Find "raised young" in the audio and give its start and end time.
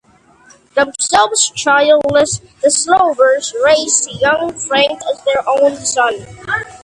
3.63-4.51